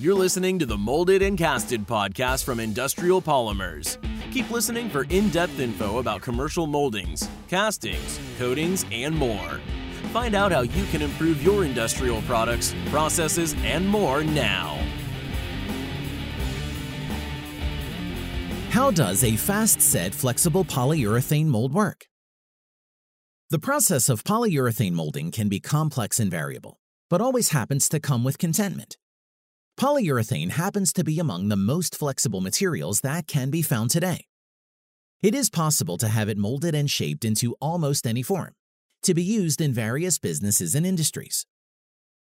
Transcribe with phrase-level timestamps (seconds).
[0.00, 3.98] You're listening to the Molded and Casted podcast from Industrial Polymers.
[4.32, 9.60] Keep listening for in depth info about commercial moldings, castings, coatings, and more.
[10.12, 14.78] Find out how you can improve your industrial products, processes, and more now.
[18.70, 22.06] How does a fast set flexible polyurethane mold work?
[23.50, 26.78] The process of polyurethane molding can be complex and variable,
[27.10, 28.96] but always happens to come with contentment.
[29.78, 34.24] Polyurethane happens to be among the most flexible materials that can be found today.
[35.22, 38.54] It is possible to have it molded and shaped into almost any form,
[39.04, 41.46] to be used in various businesses and industries.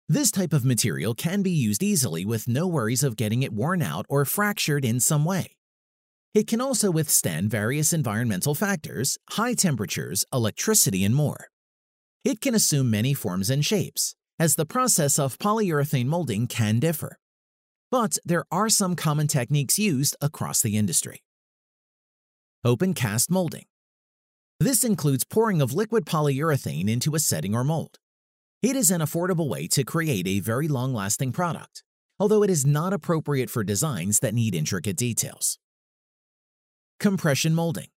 [0.08, 3.80] This type of material can be used easily with no worries of getting it worn
[3.80, 5.54] out or fractured in some way.
[6.34, 11.46] It can also withstand various environmental factors, high temperatures, electricity, and more.
[12.24, 17.18] It can assume many forms and shapes, as the process of polyurethane molding can differ.
[17.90, 21.22] But there are some common techniques used across the industry.
[22.64, 23.64] Open cast molding.
[24.58, 27.98] This includes pouring of liquid polyurethane into a setting or mold.
[28.62, 31.84] It is an affordable way to create a very long lasting product,
[32.18, 35.58] although it is not appropriate for designs that need intricate details.
[36.98, 37.88] Compression molding.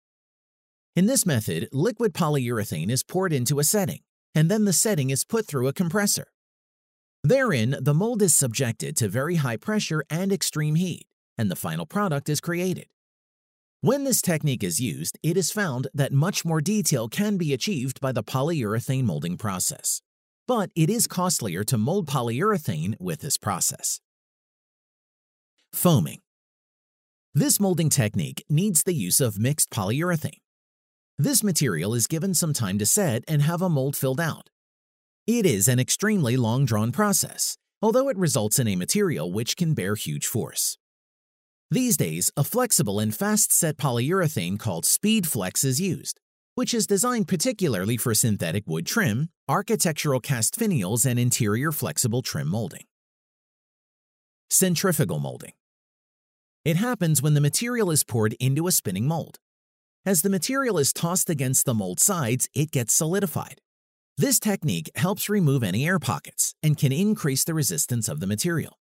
[0.97, 4.01] In this method, liquid polyurethane is poured into a setting,
[4.35, 6.27] and then the setting is put through a compressor.
[7.29, 11.85] Therein, the mold is subjected to very high pressure and extreme heat, and the final
[11.85, 12.87] product is created.
[13.83, 18.01] When this technique is used, it is found that much more detail can be achieved
[18.01, 20.01] by the polyurethane molding process.
[20.47, 24.01] But it is costlier to mold polyurethane with this process.
[25.75, 26.21] Foaming.
[27.35, 30.41] This molding technique needs the use of mixed polyurethane.
[31.19, 34.49] This material is given some time to set and have a mold filled out.
[35.29, 39.75] It is an extremely long drawn process, although it results in a material which can
[39.75, 40.79] bear huge force.
[41.71, 46.19] These days, a flexible and fast set polyurethane called SpeedFlex is used,
[46.55, 52.49] which is designed particularly for synthetic wood trim, architectural cast finials, and interior flexible trim
[52.49, 52.85] molding.
[54.49, 55.53] Centrifugal molding.
[56.65, 59.37] It happens when the material is poured into a spinning mold.
[60.07, 63.61] As the material is tossed against the mold sides, it gets solidified.
[64.21, 68.81] This technique helps remove any air pockets and can increase the resistance of the material.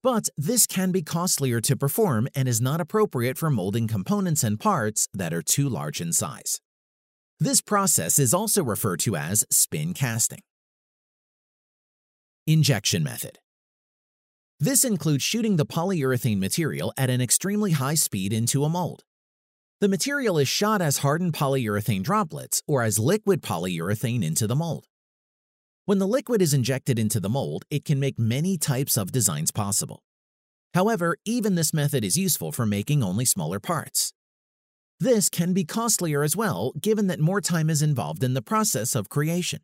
[0.00, 4.60] But this can be costlier to perform and is not appropriate for molding components and
[4.60, 6.60] parts that are too large in size.
[7.40, 10.42] This process is also referred to as spin casting.
[12.46, 13.40] Injection method.
[14.60, 19.02] This includes shooting the polyurethane material at an extremely high speed into a mold.
[19.80, 24.84] The material is shot as hardened polyurethane droplets or as liquid polyurethane into the mold.
[25.86, 29.50] When the liquid is injected into the mold, it can make many types of designs
[29.50, 30.02] possible.
[30.74, 34.12] However, even this method is useful for making only smaller parts.
[35.00, 38.94] This can be costlier as well, given that more time is involved in the process
[38.94, 39.60] of creation.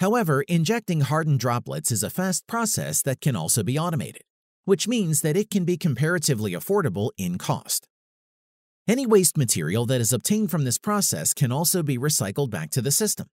[0.00, 4.22] However, injecting hardened droplets is a fast process that can also be automated
[4.68, 7.88] which means that it can be comparatively affordable in cost.
[8.88, 12.80] Any waste material that is obtained from this process can also be recycled back to
[12.80, 13.26] the system.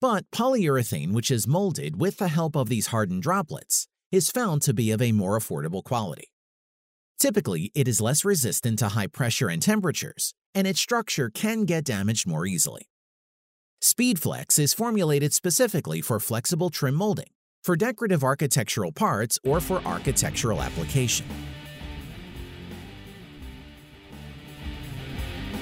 [0.00, 4.72] But polyurethane, which is molded with the help of these hardened droplets, is found to
[4.72, 6.28] be of a more affordable quality.
[7.18, 11.84] Typically, it is less resistant to high pressure and temperatures, and its structure can get
[11.84, 12.88] damaged more easily.
[13.82, 17.32] SpeedFlex is formulated specifically for flexible trim molding
[17.64, 21.26] for decorative architectural parts or for architectural application.